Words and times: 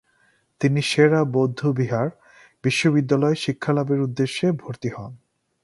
তিনি 0.61 0.81
সে-রা 0.81 1.23
বৌদ্ধবিহার 1.25 2.09
বিশ্ববিদ্যালয়ে 2.63 3.35
শিক্ষালাভের 3.35 3.99
উদ্দেশ্যে 4.01 4.51
ভর্তি 4.51 4.89
হন। 4.89 5.11